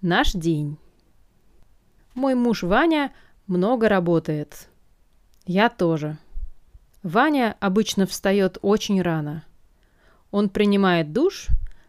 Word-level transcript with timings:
Наш 0.00 0.32
день. 0.32 0.78
Мой 2.14 2.36
муж 2.36 2.62
Ваня 2.62 3.12
много 3.48 3.88
работает. 3.88 4.68
Я 5.44 5.68
тоже. 5.68 6.18
Ваня 7.02 7.56
обычно 7.58 8.06
встает 8.06 8.58
очень 8.62 9.02
рано. 9.02 9.44
Он 10.30 10.50
принимает 10.50 11.12
душ 11.12 11.48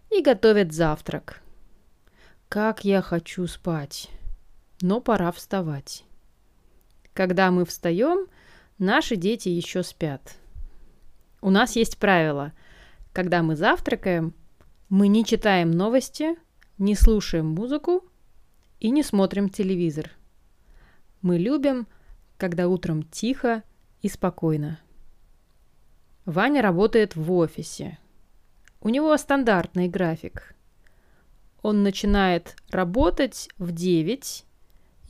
и 0.09 0.23
готовит 0.23 0.73
завтрак. 0.73 1.43
Как 2.47 2.83
я 2.83 3.03
хочу 3.03 3.46
спать. 3.46 4.10
Но 4.81 5.01
пора 5.01 5.31
вставать. 5.31 6.03
Когда 7.13 7.51
мы 7.51 7.63
встаем, 7.63 8.26
наши 8.79 9.17
дети 9.17 9.49
еще 9.49 9.83
спят. 9.83 10.35
У 11.41 11.51
нас 11.51 11.76
есть 11.76 11.99
правило. 11.99 12.53
Когда 13.13 13.44
мы 13.44 13.55
завтракаем, 13.55 14.33
мы 14.89 15.10
не 15.10 15.23
читаем 15.23 15.69
новости– 15.69 16.35
не 16.80 16.95
слушаем 16.95 17.48
музыку 17.48 18.05
и 18.79 18.89
не 18.89 19.03
смотрим 19.03 19.49
телевизор. 19.49 20.11
Мы 21.21 21.37
любим, 21.37 21.87
когда 22.37 22.70
утром 22.70 23.03
тихо 23.03 23.63
и 24.01 24.07
спокойно. 24.07 24.79
Ваня 26.23 26.61
работает 26.61 27.17
в 27.17 27.31
офисе. 27.34 27.99
У 28.79 28.87
него 28.87 29.15
стандартный 29.17 29.89
график. 29.89 30.55
Он 31.61 31.84
начинает 31.84 32.55
работать 32.70 33.49
в 33.57 33.73
9 33.73 34.45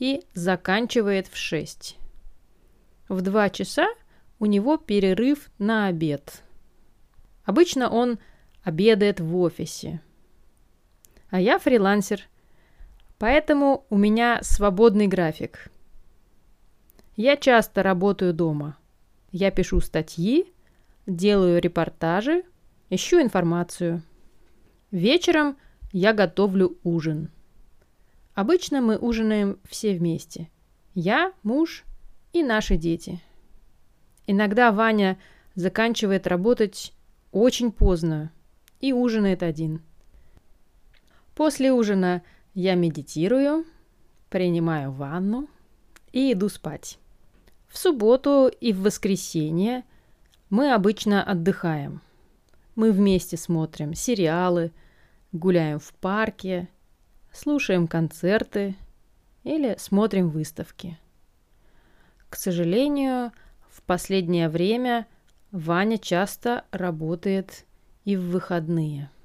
и 0.00 0.24
заканчивает 0.34 1.28
в 1.28 1.36
6. 1.36 1.96
В 3.08 3.20
2 3.20 3.50
часа 3.50 3.86
у 4.40 4.46
него 4.46 4.76
перерыв 4.76 5.50
на 5.58 5.86
обед. 5.86 6.42
Обычно 7.44 7.88
он 7.88 8.18
обедает 8.64 9.20
в 9.20 9.36
офисе– 9.36 10.00
а 11.30 11.40
я 11.40 11.58
фрилансер. 11.58 12.28
Поэтому 13.18 13.86
у 13.90 13.96
меня 13.96 14.40
свободный 14.42 15.06
график. 15.06 15.70
Я 17.16 17.36
часто 17.36 17.82
работаю 17.82 18.34
дома. 18.34 18.76
Я 19.30 19.50
пишу 19.50 19.80
статьи, 19.80 20.52
делаю 21.06 21.60
репортажи, 21.60 22.44
ищу 22.88 23.20
информацию. 23.20 24.02
Вечером 24.90 25.56
я 25.92 26.12
готовлю 26.12 26.78
ужин. 26.82 27.30
Обычно 28.34 28.80
мы 28.80 28.96
ужинаем 28.96 29.58
все 29.68 29.96
вместе. 29.96 30.48
Я, 30.94 31.32
муж 31.42 31.84
и 32.32 32.42
наши 32.42 32.76
дети. 32.76 33.20
Иногда 34.26 34.72
Ваня 34.72 35.18
заканчивает 35.54 36.26
работать 36.26 36.92
очень 37.32 37.70
поздно 37.70 38.32
и 38.80 38.92
ужинает 38.92 39.42
один– 39.42 39.82
После 41.40 41.72
ужина 41.72 42.22
я 42.52 42.74
медитирую, 42.74 43.64
принимаю 44.28 44.92
ванну 44.92 45.48
и 46.12 46.34
иду 46.34 46.50
спать. 46.50 46.98
В 47.66 47.78
субботу 47.78 48.48
и 48.60 48.74
в 48.74 48.82
воскресенье 48.82 49.84
мы 50.50 50.74
обычно 50.74 51.24
отдыхаем. 51.24 52.02
Мы 52.74 52.92
вместе 52.92 53.38
смотрим 53.38 53.94
сериалы, 53.94 54.70
гуляем 55.32 55.78
в 55.78 55.94
парке, 55.94 56.68
слушаем 57.32 57.88
концерты 57.88 58.76
или 59.42 59.76
смотрим 59.78 60.28
выставки. 60.28 60.98
К 62.28 62.36
сожалению, 62.36 63.32
в 63.70 63.80
последнее 63.84 64.50
время 64.50 65.06
Ваня 65.52 65.96
часто 65.96 66.66
работает 66.70 67.64
и 68.04 68.18
в 68.18 68.28
выходные– 68.28 69.10